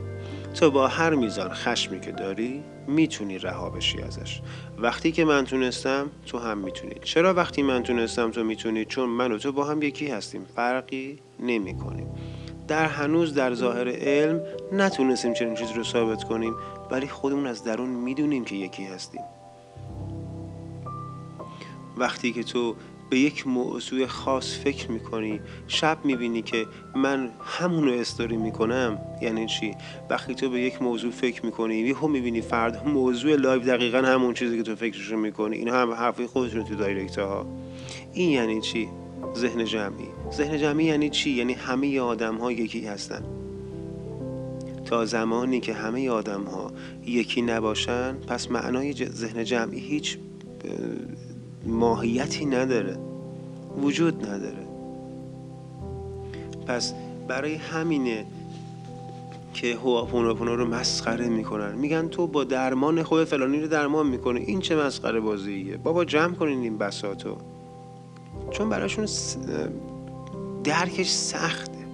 [0.54, 4.40] تو با هر میزان خشمی که داری می‌تونی رها بشی ازش.
[4.78, 6.94] وقتی که من تونستم تو هم می‌تونی.
[7.02, 10.46] چرا وقتی من تونستم تو می‌تونی؟ چون من و تو با هم یکی هستیم.
[10.56, 12.06] فرقی نمی کنیم
[12.68, 14.40] در هنوز در ظاهر علم
[14.72, 16.54] نتونستیم چنین چیزی رو ثابت کنیم
[16.90, 19.22] ولی خودمون از درون می‌دونیم که یکی هستیم.
[21.96, 22.74] وقتی که تو
[23.10, 29.74] به یک موضوع خاص فکر می‌کنی شب می‌بینی که من همونو استوری می‌کنم یعنی چی؟
[30.10, 34.56] وقتی تو به یک موضوع فکر می‌کنی یهو می‌بینی فرد موضوع live دقیقا همون چیزی
[34.56, 37.46] که تو فکرشو می‌کنی اینم حرفای خودتون تو direct ها
[38.12, 38.88] این یعنی چی؟
[39.36, 40.08] ذهن جمعی.
[40.32, 43.24] ذهن جمعی یعنی چی؟ یعنی همه آدم ها یکی هستن.
[44.84, 46.72] تا زمانی که همه آدم ها
[47.06, 50.18] یکی نباشن پس معنای ذهن جمعی هیچ
[51.66, 52.96] ماهیتی نداره.
[53.82, 54.66] وجود نداره.
[56.66, 56.94] پس
[57.28, 58.26] برای همینه
[59.54, 61.74] که هواپوناپونا رو مسخره می‌کنن.
[61.74, 66.34] میگن تو با درمان خود فلانی رو درمان می‌کنه این چه مسخره بازیه؟ بابا جمع
[66.34, 67.36] کنین این بساتو.
[68.50, 69.06] چون براشون
[70.64, 71.84] درکش سخته.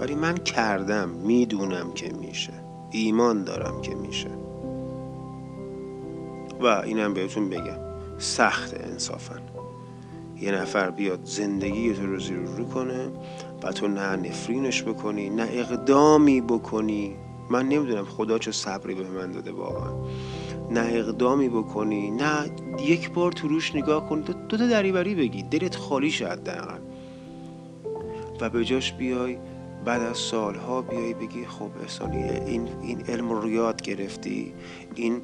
[0.00, 1.08] ولی من کردم.
[1.08, 2.52] می‌دونم که میشه.
[2.90, 4.30] ایمان دارم که میشه.
[6.60, 7.93] و اینم بهتون بگم.
[8.18, 9.34] سخت انصافا.
[10.40, 13.08] یه نفر بیاد زندگی تو رو زیر رو کنه
[13.62, 17.16] و تو نه نفرینش بکنی نه اقدامی بکنی.
[17.50, 19.92] من نمی‌دونم خدا چه صبری به من داده واقعا.
[20.70, 22.50] نه اقدامی بکنی نه
[22.80, 26.78] یک بار تو روش نگاه کنی دو تا دریوری بگی دلت خالی شد دقیقا
[28.40, 29.38] و به جاش بیای
[29.84, 34.54] بعد از سالها بیای بگی خب احسانی این, این علم رو یاد گرفتی
[34.94, 35.22] این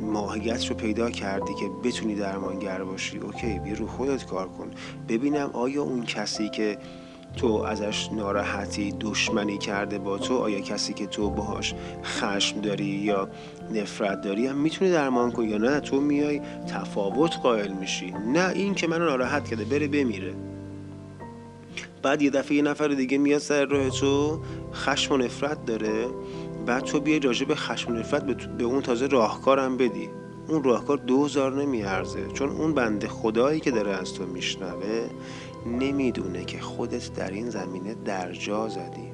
[0.00, 3.18] ماهیت رو پیدا کردی که بتونی درمانگر باشی.
[3.18, 4.70] اوکی بیا رو خودت کار کن.
[5.08, 6.78] ببینم آیا اون کسی که
[7.36, 13.28] تو ازش ناراحتی دشمنی کرده با تو آیا کسی که تو باهاش خشم داری یا
[13.74, 18.14] نفرت داری هم می‌تونی درمان کنی یا نه تو میای تفاوت قائل میشی.
[18.34, 20.34] نه این که منو ناراحت کرده بره بمیره.
[22.02, 24.40] بعد یه دفعه یه نفر دیگه میاد سر راه تو
[24.74, 26.06] خشم و نفرت داره.
[26.66, 30.10] بعد تو بیای راجع به خشم نفرت به اون تازه راهکارم بدی.
[30.48, 32.26] اون راهکار دوزار نمیارزه.
[32.26, 35.08] چون اون بنده خدایی که داره از تو میشنوه
[35.66, 39.12] نمی‌دونه که خودت در این زمینه درجا زدی.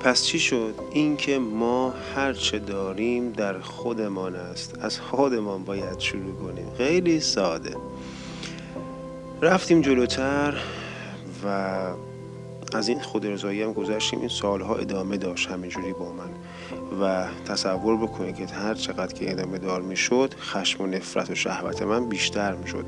[0.00, 4.78] پس چی شد؟ اینکه ما هرچه داریم در خودمان است.
[4.80, 6.66] از خودمان باید شروع کنیم.
[6.78, 7.76] خیلی ساده.
[9.42, 10.54] رفتیم جلوتر
[11.44, 11.80] و
[12.74, 14.20] از این خود رضایی هم گذشتیم.
[14.20, 16.30] این سالها ادامه داشت همینجوری با من.
[17.00, 21.82] و تصور بکنید که هر چقدر که ادامه دار می‌شد خشم و نفرت و شهوت
[21.82, 22.84] من بیشتر می‌شد.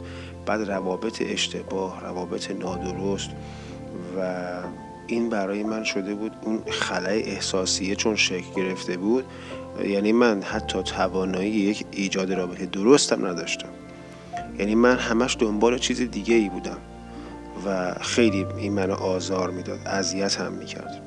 [0.46, 3.30] بعد روابط اشتباه روابط نادرست
[4.18, 4.44] و
[5.06, 9.24] این برای من شده بود اون خلای احساسیه چون شکل گرفته بود.
[9.84, 13.68] یعنی من حتی توانایی یک ایجاد رابطه درستم نداشتم.
[14.58, 16.78] یعنی من همش دنبال چیز دیگه ای بودم.
[17.64, 21.02] و خیلی این منو آزار می‌داد اذیت هم می‌کرد.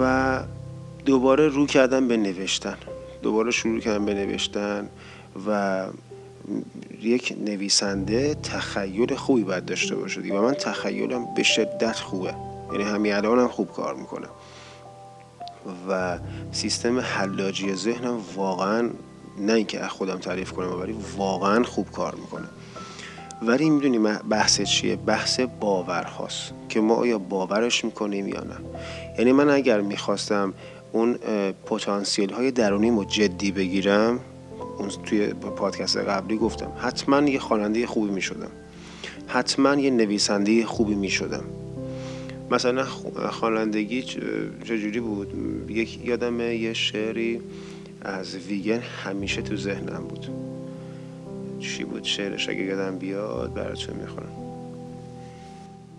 [0.00, 0.40] و
[1.04, 2.76] دوباره رو کردم به نوشتن.
[3.22, 4.88] دوباره شروع کردم به نوشتن
[5.46, 5.84] و
[7.00, 12.34] یک نویسنده تخیل خوبی باید داشته باشه و من تخیلم به شدت خوبه.
[12.72, 14.28] یعنی همین الانم خوب کار می‌کنم
[15.88, 16.18] و
[16.52, 18.90] سیستم حلاجی ذهنم واقعا
[19.38, 22.46] نه اینکه خودم تعریف کنم ولی واقعا خوب کار می‌کنه.
[23.42, 23.98] ولی می‌دونی
[24.30, 28.56] بحث چیه؟ بحث باور هاست که ما آیا باورش می‌کنیم یا نه.
[29.18, 30.54] یعنی من اگر می‌خواستم
[30.92, 31.14] اون
[31.66, 34.20] پتانسیل های درونی رو جدی بگیرم
[34.78, 38.50] اون توی پادکست قبلی گفتم حتما یه خواننده خوبی می‌شدم.
[39.26, 41.44] حتما یه نویسنده خوبی می‌شدم.
[42.50, 42.84] مثلا
[43.30, 44.02] خوانندگی
[44.64, 45.34] چجوری بود؟
[45.68, 47.40] یک یادم یه شعری
[48.02, 50.26] از ویگن همیشه تو ذهنم بود.
[51.60, 54.32] چی بود شعرش؟ اگه یادم بیاد براتون می‌خونم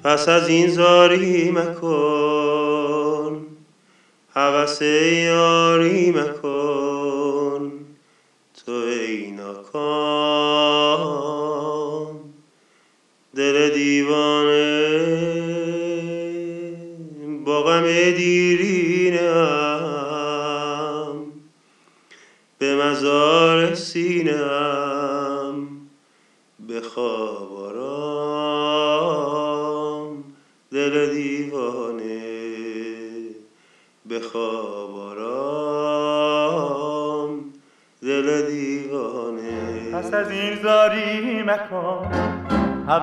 [0.03, 3.41] پس از این زاری مکن
[4.33, 6.90] حوث یاری مکن.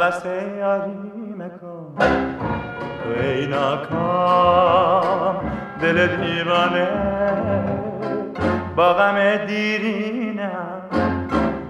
[0.09, 0.25] حوث
[0.61, 1.95] یاری مکن
[3.03, 5.37] تو ای ناکام
[5.83, 6.89] دل دیوانه
[8.77, 10.83] با غم دیرینم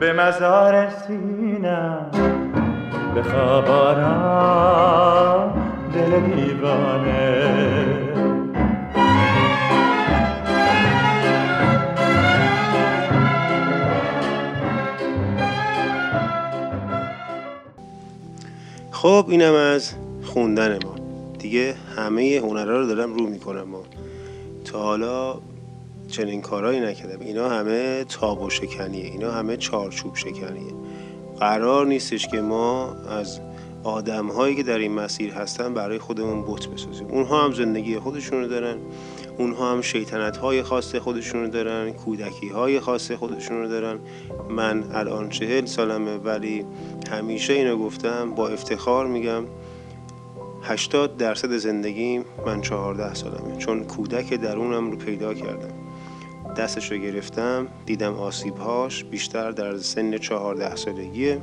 [0.01, 2.11] به مزار سینم.
[3.15, 3.65] به خواب
[5.95, 7.88] دل دیوانه.
[19.03, 19.91] خب اینم از
[20.25, 20.95] خوندن ما.
[21.39, 23.83] دیگه همه هنرها رو دارم رو می‌کنم ما
[24.65, 25.35] تا حالا
[26.09, 27.21] چنین کارهایی نکردم.
[27.21, 29.05] اینا همه تاب و شکنیه.
[29.05, 30.73] اینا همه چارچوب شکنیه.
[31.41, 33.41] قرار نیستش که ما از
[33.85, 37.07] آدم هایی که در این مسیر هستن برای خودمون بت بسازیم.
[37.07, 38.77] اونها هم زندگی خودشونو دارن.
[39.39, 43.99] اونها هم شیطنت های خاص خودشونو دارن کودکی های خاص خودشونو دارن.
[44.51, 46.65] من الان چهل سالمه ولی
[47.11, 49.45] همیشه اینو گفتم با افتخار میگم
[50.63, 53.57] 80 درصد زندگیم من 14 سالمه.
[53.57, 55.75] چون کودک درونم رو پیدا کردم.
[56.57, 61.43] دستش رو گرفتم دیدم آسیبهاش بیشتر در سن 14 سالگیه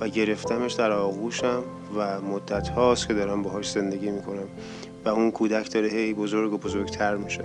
[0.00, 1.62] و گرفتمش در آغوشم
[1.96, 4.48] و مدت هاست که دارم باهاش زندگی می‌کنم.
[5.04, 7.44] و اون کودک داره هی بزرگ و بزرگتر میشه.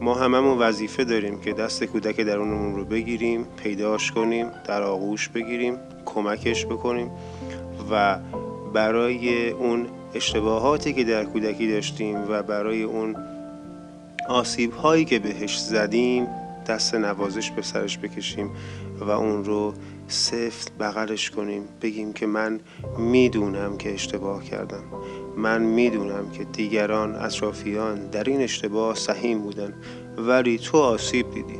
[0.00, 5.76] ما هممون وظیفه داریم که دست کودک درونمون رو بگیریم پیداش کنیم در آغوش بگیریم
[6.04, 7.10] کمکش بکنیم
[7.90, 8.18] و
[8.74, 13.16] برای اون اشتباهاتی که در کودکی داشتیم و برای اون
[14.28, 16.26] آسیب هایی که بهش زدیم
[16.66, 18.50] دست نوازش به سرش بکشیم
[19.00, 19.74] و اون رو
[20.08, 21.62] سفت بغلش کنیم.
[21.82, 22.60] بگیم که من
[22.98, 24.82] می‌دونم که اشتباه کردم.
[25.36, 29.74] من می‌دونم که دیگران اطرافیان در این اشتباه سهیم بودن
[30.18, 31.58] ولی تو آسیب دیدی.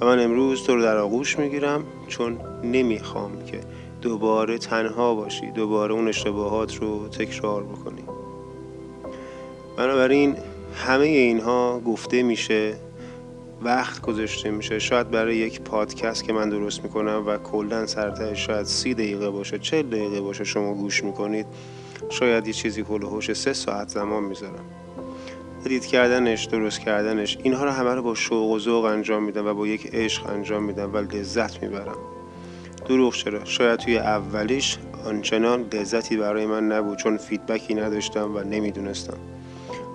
[0.00, 3.60] و من امروز تو رو در آغوش می‌گیرم چون نمی‌خوام که
[4.02, 8.02] دوباره تنها باشی دوباره اون اشتباهات رو تکرار بکنی.
[9.76, 10.36] بنابراین
[10.74, 12.74] همه اینها گفته میشه
[13.62, 14.78] وقت گذاشته میشه.
[14.78, 19.58] شاید برای یک پادکست که من درست می‌کنم و کلا سرته شاید سی دقیقه باشه
[19.58, 21.46] چه دقیقه باشه شما گوش می‌کنید.
[22.08, 24.64] شاید یه چیزی حول سه ساعت زمان می‌ذارم.
[25.64, 29.54] edit کردنش درست کردنش اینها رو همه رو با شوق و ذوق انجام میدم و
[29.54, 31.96] با یک عشق انجام میدم و لذت می‌برم.
[32.88, 38.40] دروغ چرا؟ شاید توی اولیش آنچنان لذتی برای من نبود چون feedback ی نداشتم و
[38.40, 39.16] نمی‌دونستم.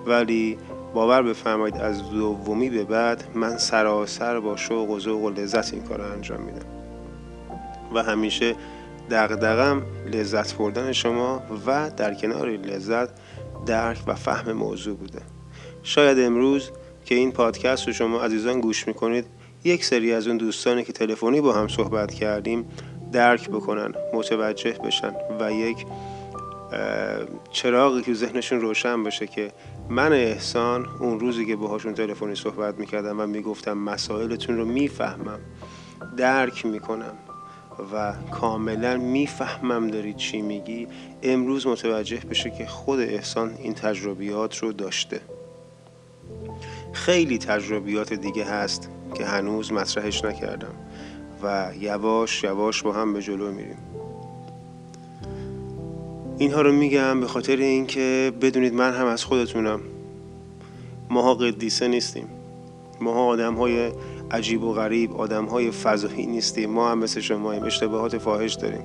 [0.05, 0.57] ولی
[0.93, 5.83] باور بفرمایید از دومی به بعد من سراسر با شوق و ذوق و لذت این
[5.83, 6.65] کار رو انجام میدم.
[7.93, 8.55] و همیشه
[9.11, 13.09] دغدغم لذت بردن شما و در کنار لذت
[13.65, 15.21] درک و فهم موضوع بوده.
[15.83, 16.71] شاید امروز
[17.05, 19.25] که این پادکست رو شما عزیزان گوش می‌کنید
[19.63, 22.65] یک سری از اون دوستانی که تلفنی با هم صحبت کردیم
[23.11, 25.85] درک بکنن متوجه بشن و یک
[27.51, 29.51] چراغی که ذهنشون روشن بشه که
[29.89, 35.39] من احسان اون روزی که باهاشون تلفنی صحبت می‌کردم و می‌گفتم مسائلتون رو می‌فهمم
[36.17, 37.13] درک می‌کنم.
[37.93, 40.87] و کاملا می‌فهمم داری چی میگی.
[41.23, 45.21] امروز متوجه بشه که خود احسان این تجربیات رو داشته.
[46.93, 50.73] خیلی تجربیات دیگه هست که هنوز مطرحش نکردم
[51.43, 53.77] و یواش یواش با هم به جلو میریم.
[56.37, 59.79] اینها رو میگم به خاطر اینکه بدونید من هم از خودتونم.
[61.09, 62.27] ماها قدیسه نیستیم.
[63.01, 63.91] ماها آدم های
[64.31, 66.69] عجیب و غریب آدم های فضایی نیستیم.
[66.69, 68.83] ما هم مثل شماییم اشتباهات فاحش داریم.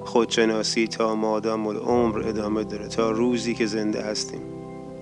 [0.00, 4.40] خودشناسی تا مادام العمر ادامه داره تا روزی که زنده هستیم.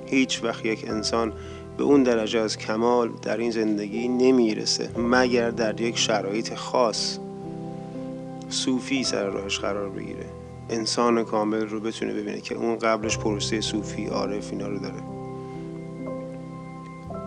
[0.07, 1.33] هیچ وقت یک انسان
[1.79, 7.19] به اون درجه از کمال در این زندگی نمی‌رسه مگر در یک شرایط خاص
[8.49, 10.27] صوفی سر راهش قرار بگیره.
[10.71, 15.16] انسان کامل رو بتونه ببینه که اون قبلش پروسه صوفی عارف اینا رو داره.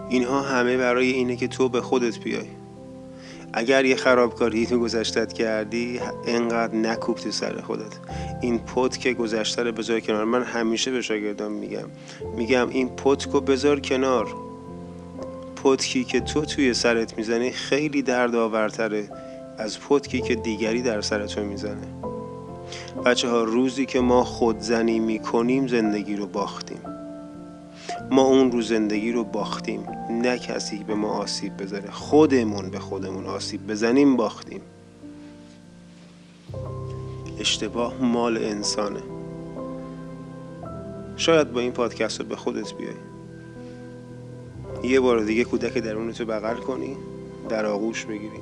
[0.09, 2.47] اینها همه برای اینه که تو به خودت بیای.
[3.53, 7.99] اگر یه خرابکاری تو گذشتت کردی انقدر نکوب تو سر خودت.
[8.41, 10.25] این پت که گذشته رو بذار کنار.
[10.25, 11.89] من همیشه به شاگردان میگم.
[12.35, 14.27] میگم این پت کو بذار کنار.
[15.63, 19.09] پتکی که تو توی سرت می‌زنی خیلی درد آورتره
[19.57, 21.87] از پتکی که دیگری در سرتون می‌زنه.
[23.05, 26.98] بچه ها روزی که ما خودزنی می‌کنیم زندگی رو باختیم.
[28.11, 29.87] ما اون رو زندگی رو باختیم.
[30.09, 31.91] نه کسی به ما آسیب بزنه.
[31.91, 34.61] خودمون به خودمون آسیب بزنیم باختیم.
[37.39, 38.99] اشتباه مال انسانه.
[41.17, 42.93] شاید با این پادکست رو به خودت بیای.
[44.83, 46.97] یه بار دیگه کودک درونتو بغل کنی
[47.49, 48.39] در آغوش بگیری.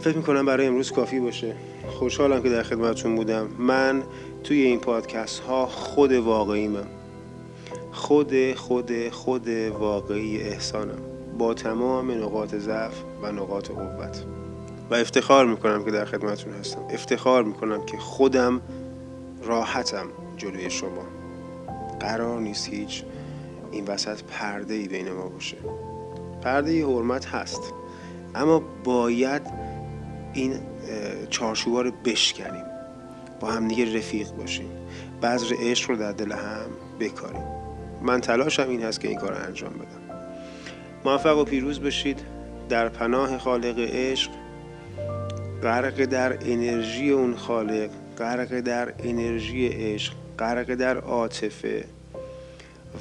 [0.00, 1.54] فکر می‌کنم برای امروز کافی باشه.
[1.98, 3.48] خوشحالم که در خدمتتون بودم.
[3.58, 4.02] من
[4.44, 6.86] توی این پادکست ها خود واقعیمم.
[7.96, 10.98] خود خود خود واقعی احسانم.
[11.38, 14.24] با تمام نقاط ضعف و نقاط قوت.
[14.90, 16.80] و افتخار می‌کنم که در خدمتتون هستم.
[16.90, 18.60] افتخار می‌کنم که خودم
[19.42, 21.06] راحتم جلوی شما.
[22.00, 23.04] قرار نیست هیچ
[23.72, 25.56] این وسط پرده ای بین ما باشه.
[26.42, 27.60] پرده ای حرمت هست.
[28.34, 29.42] اما باید
[30.34, 30.60] این
[31.30, 32.64] چارچوبا رو بشکنیم.
[33.40, 34.68] با هم دیگه رفیق باشیم.
[35.22, 36.70] بذر عشق رو در دل هم
[37.00, 37.55] بکاریم.
[38.02, 40.16] من تلاشم این هست که این کار رو انجام بدم.
[41.04, 42.20] موفق و پیروز بشید.
[42.68, 44.30] در پناه خالق عشق
[45.62, 51.84] غرق در انرژی اون خالق غرق در انرژی عشق غرق در عاطفه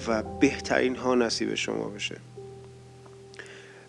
[0.08, 2.16] و بهترین ها نصیب شما بشه.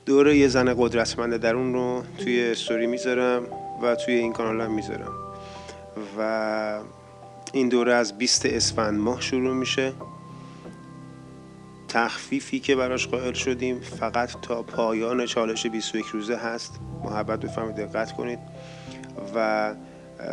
[0.07, 3.43] دوره یه زن قدرتمند در اون رو توی استوری می‌ذارم
[3.83, 5.13] و توی این کانال هم می‌ذارم.
[6.19, 6.79] و
[7.53, 9.93] این دوره از 20 اسفند ماه شروع میشه.
[11.97, 16.81] تخفیفی که براش قائل شدیم فقط تا پایان چالش 21 روزه هست.
[17.05, 18.39] محبت بفهمید دقت کنید.
[19.35, 19.75] و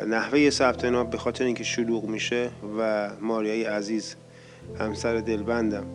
[0.08, 2.50] نحوه ثبت نام به خاطر اینکه شلوغ میشه
[2.80, 4.16] و ماریای عزیز
[4.80, 5.86] همسر دلبندم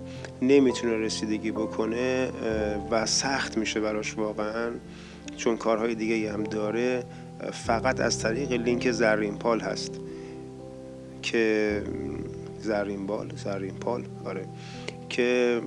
[0.43, 2.29] نمی‌تونه رسیدگی بکنه
[2.91, 4.71] و سخت میشه براش واقعا.
[5.37, 7.05] چون کارهای دیگه هم داره.
[7.53, 10.01] فقط از طریق لینک زرین پال هست.
[11.23, 11.83] که
[12.61, 14.47] زرین بال زرین پال آره.
[15.09, 15.61] که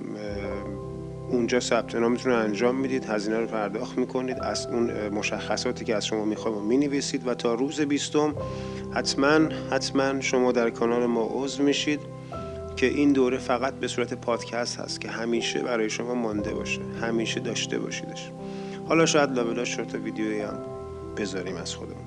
[1.30, 4.36] اونجا ثبت نام می‌تونه انجام می‌دید هزینه رو پرداخت می‌کنید.
[4.40, 8.34] از اون مشخصاتی که از شما می‌خوایم می نویسید و تا روز بیستم
[8.94, 12.00] حتما حتما شما در کانال ما عضو میشید
[12.76, 17.40] که این دوره فقط به صورت پادکست هست که همیشه برای شما مانده باشه همیشه
[17.40, 18.30] داشته باشیدش.
[18.88, 20.58] حالا شاید لابلا شورت ویدیویی هم
[21.16, 22.04] بذاریم از خودمون.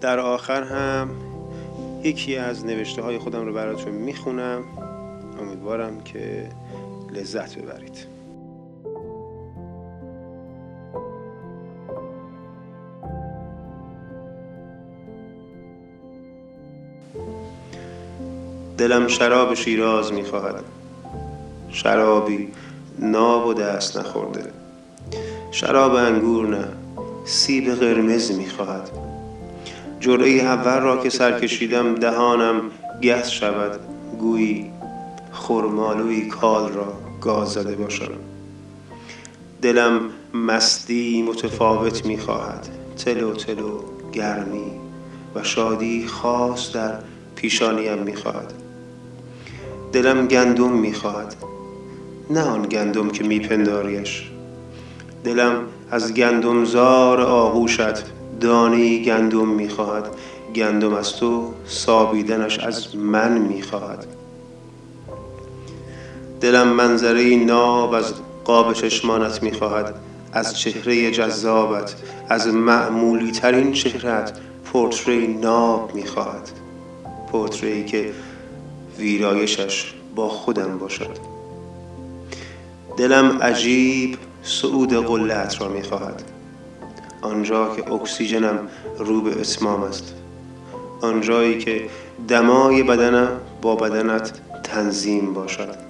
[0.00, 1.10] در آخر هم
[2.02, 4.64] یکی از نوشته های خودم رو براتون می‌خونم.
[5.40, 6.48] امیدوارم که
[7.12, 8.06] لذت ببرید.
[18.78, 20.64] دلم شراب شیراز می‌خواهد.
[21.70, 22.48] شرابی
[22.98, 24.44] ناب و دست نخورده.
[25.50, 26.68] شراب انگور نه
[27.24, 28.90] سیب قرمز می‌خواهد.
[30.00, 32.60] جرعه اول را که سر کشیدم دهانم
[33.02, 33.80] گس شود
[34.18, 34.70] گویی
[35.36, 38.12] خرمالوی کال را گاز زده باشم
[39.62, 40.00] دلم
[40.34, 43.80] مستی متفاوت می‌خواهد تلو تلو
[44.12, 44.70] گرمی
[45.34, 46.98] و شادی خاص در
[47.34, 48.52] پیشانیم می‌خواهد.
[49.92, 51.36] دلم گندم می‌خواهد
[52.30, 54.30] نه آن گندم که میپنداریش.
[55.24, 55.60] دلم
[55.90, 58.04] از گندمزار آغوشت
[58.40, 60.08] دانی گندم می‌خواهد
[60.54, 64.06] گندم از تو سابیدنش از من می‌خواهد.
[66.40, 68.14] دلم منظره ناب از
[68.44, 69.94] قاب چشمانت می‌خواهد
[70.32, 71.94] از چهره جذابت
[72.28, 76.50] از معمولی ترین چهرت پورتری ناب می‌خواهد.
[77.32, 78.12] پورتری که
[78.98, 81.16] ویرایشش با خودم باشد.
[82.96, 86.22] دلم عجیب صعود قلت را می‌خواهد.
[87.22, 88.58] آنجا که اکسیژنم
[88.98, 90.14] رو به اتمام است.
[91.00, 91.82] آنجایی که
[92.28, 93.28] دمای بدنم
[93.62, 94.32] با بدنت
[94.62, 95.85] تنظیم باشد.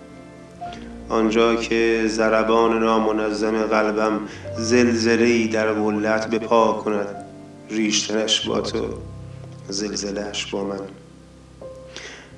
[1.08, 4.20] آنجا که ضربان نامنظم قلبم
[4.58, 7.24] زلزله در قلت به پا کند.
[7.70, 8.78] ریشتنش با تو
[9.68, 10.80] زلزلهش با من.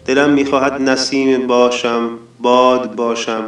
[0.06, 2.10] دلم می‌خواهد نسیم باشم
[2.40, 3.44] باد باشم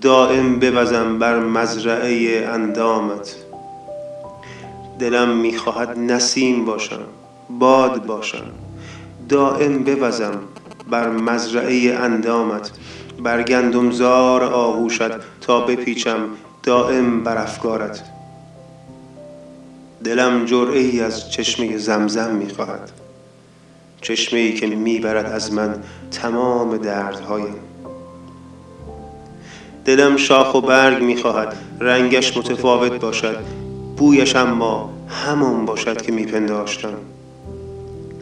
[0.00, 3.36] دائم بوزم بر مزرعه اندامت.
[4.98, 7.00] دلم می‌خواهد نسیم باشم
[7.58, 8.46] باد باشم
[9.28, 10.34] دائم بوزم
[10.90, 12.70] بر مزرعه اندامت.
[13.22, 15.10] بر گندمزار آغوشت
[15.40, 16.28] تا بپیچم
[16.62, 18.02] دائم بر افکارت.
[20.04, 22.90] دلم جرعه ای از چشمه زمزم می‌خواهد
[24.00, 25.74] چشمه ای که می‌برد از من
[26.10, 27.54] تمام دردهایم
[29.84, 33.38] دلم شاخ و برگ می‌خواهد رنگش متفاوت باشد.
[33.96, 36.94] بویش اما همان باشد که میپنداشتم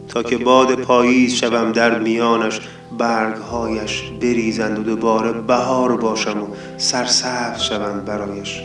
[0.09, 2.61] تا که باد پاییز شوم در میانش
[2.97, 6.47] برگهایش بریزند و دوباره بهار باشم و
[6.77, 8.61] سرسبز شوند برایش.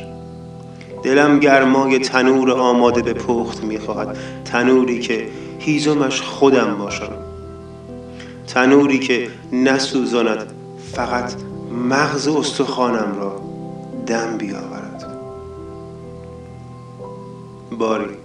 [1.02, 5.28] دلم گرمای تنور آماده به پخت می‌خواهد تنوری که
[5.58, 7.12] هیزمش خودم باشم.
[8.46, 10.52] تنوری که نسوزاند
[10.92, 11.32] فقط
[11.90, 13.42] مغز استخوانم را
[14.06, 15.04] دم بیاورد.
[17.78, 18.23] باری.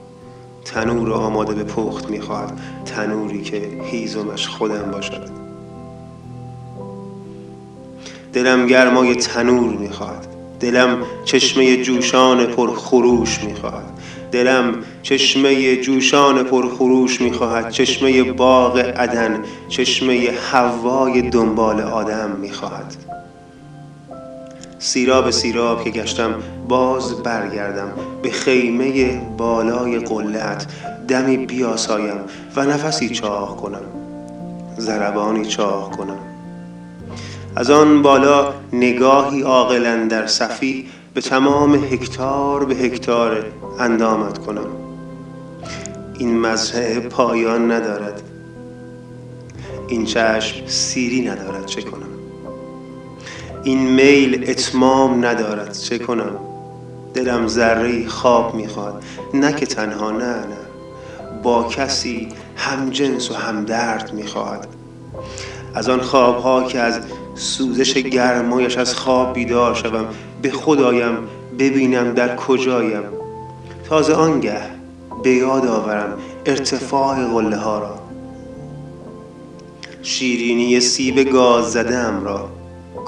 [0.73, 3.61] تنور آماده به پخت می‌خواهد تنوری که
[3.91, 5.29] هیزمش خودم باشد.
[8.33, 10.27] دلم گرمای تنور می‌خواهد
[10.59, 13.99] دلم چشمه جوشان پر خروش می‌خواهد
[14.31, 22.95] دلم چشمه جوشان پر خروش می‌خواهد چشمه باغ عدن چشمه هوای دنبال آدم می‌خواهد
[24.79, 26.33] سیراب سیراب که گشتم
[26.67, 30.67] باز برگردم به خیمه بالای قلت
[31.07, 32.17] دمی بیاسایم
[32.55, 33.81] و نفسی چاق کنم
[34.77, 36.17] زربانی چاق کنم.
[37.55, 43.45] از آن بالا نگاهی عاقلا در صفی به تمام هکتار به هکتار
[43.79, 44.67] اندامت کنم.
[46.19, 48.21] این مزرعه پایان ندارد
[49.87, 52.08] این چشم سیری ندارد چه کنم؟
[53.69, 56.39] این میل اتمام ندارد چه کنم؟
[57.13, 59.03] دلم ذره خواب می‌خواد
[59.33, 60.57] نه که تنها نه نه.
[61.43, 64.67] با کسی هم جنس و هم درد می‌خواهد
[65.75, 66.99] از آن خوابها که از
[67.35, 70.05] سوزش گرمایش از خواب بیدار شوم
[70.41, 71.17] به خدایم
[71.59, 73.03] ببینم در کجایم.
[73.89, 74.61] تازه آنگه
[75.23, 77.99] به یاد آورم ارتفاع قله ها را.
[80.01, 82.58] شیرینی سیب گاز زدم را.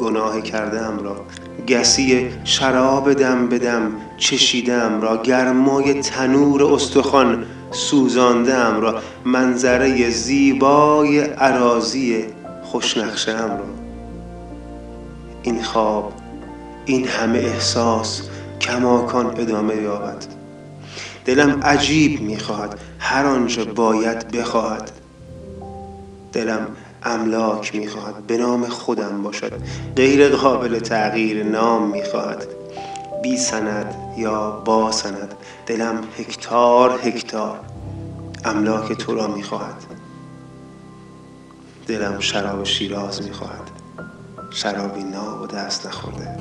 [0.02, 1.26] گناه کردم را.
[1.68, 5.18] گسی شراب دم بدم چشیدم را.
[5.18, 9.02] گرمای تنور استخوان سوزاندم را.
[9.26, 12.26] منظره زیبای عراضی
[12.64, 13.66] خوشنقشم را.
[15.44, 16.14] این خواب
[16.86, 18.22] این همه احساس
[18.62, 20.26] کماکان ادامه یابد.
[21.26, 22.80] دلم عجیب می‌خواهد.
[23.00, 24.92] هر آنچه باید بخواهد.
[26.34, 26.68] دلم
[27.04, 29.62] املاک می‌خواهد به نام خودم باشد.
[29.96, 32.48] غیر قابل تغییر نام می‌خواهد.
[33.22, 35.36] بی سند یا با سند
[35.66, 37.60] دلم هکتار هکتار.
[38.46, 39.84] املاک تو را می‌خواهد.
[41.88, 43.72] دلم شراب شیراز می‌خواهد.
[44.52, 46.41] شرابی ناب و دست نخورده.